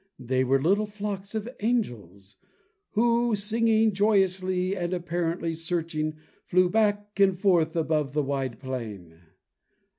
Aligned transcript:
They 0.17 0.43
were 0.43 0.59
little 0.59 0.87
flocks 0.87 1.35
of 1.35 1.47
angels, 1.59 2.35
who, 2.93 3.35
singing 3.35 3.93
joyously, 3.93 4.75
and 4.75 4.95
apparently 4.95 5.53
searching, 5.53 6.17
flew 6.43 6.71
back 6.71 7.19
and 7.19 7.37
forth 7.37 7.75
above 7.75 8.13
the 8.13 8.23
wide 8.23 8.59
plain. 8.59 9.21